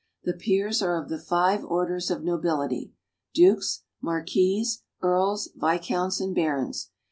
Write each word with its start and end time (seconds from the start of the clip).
The 0.23 0.33
peers 0.33 0.81
are 0.81 0.99
of 0.99 1.09
the 1.09 1.19
five 1.19 1.63
orders 1.63 2.09
of 2.09 2.23
nobility: 2.23 2.91
dukes, 3.35 3.83
marquises, 4.01 4.81
earls,, 5.03 5.49
viscounts, 5.55 6.19
and 6.19 6.33
barons. 6.33 6.89